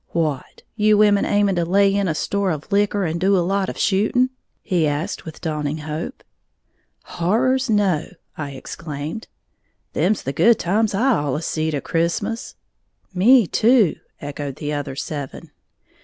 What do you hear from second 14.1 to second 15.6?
echoed the other eleven.